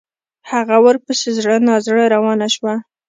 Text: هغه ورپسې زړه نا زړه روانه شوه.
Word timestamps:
هغه 0.51 0.75
ورپسې 0.85 1.29
زړه 1.37 1.57
نا 1.67 1.75
زړه 1.85 2.03
روانه 2.13 2.47
شوه. 2.55 2.73